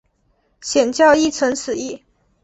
[0.61, 2.01] 显教亦存此义。